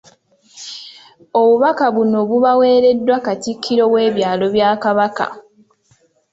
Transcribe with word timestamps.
Obubaka 1.39 1.85
buno 1.95 2.19
bubaweereddwa 2.29 3.17
Katikkiro 3.25 3.83
w’ebyalo 3.93 4.45
bya 4.55 4.69
Kabaka. 4.83 5.25